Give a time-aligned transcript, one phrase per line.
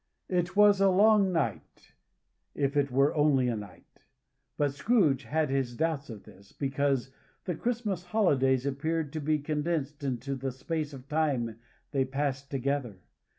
[0.29, 1.93] It was a long night,
[2.55, 3.99] if it were only a night;
[4.57, 7.11] but Scrooge had his doubts of this, because
[7.45, 11.59] the Christmas Holidays appeared to be condensed into the space of time
[11.91, 12.97] they passed together.